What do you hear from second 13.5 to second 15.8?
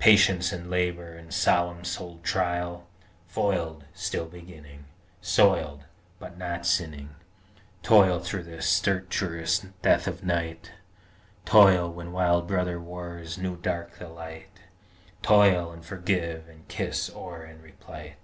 dark the Light, Toil,